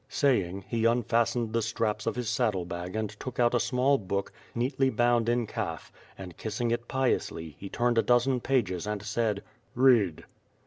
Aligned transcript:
Saying, 0.09 0.65
he 0.67 0.85
unfastened 0.85 1.53
the 1.53 1.61
straps 1.61 2.07
of 2.07 2.15
his 2.15 2.27
saddle 2.27 2.65
bag 2.65 2.95
and 2.95 3.07
took 3.19 3.39
out 3.39 3.53
a 3.53 3.59
small 3.59 3.99
book, 3.99 4.33
neatly 4.55 4.89
bound 4.89 5.29
in 5.29 5.45
calf, 5.45 5.91
and 6.17 6.37
kissing 6.37 6.71
it 6.71 6.87
piously, 6.87 7.55
he 7.59 7.69
turned 7.69 7.99
a 7.99 8.01
dozen 8.01 8.39
pages 8.39 8.87
and 8.87 9.03
said: 9.03 9.43
"Read." 9.75 10.23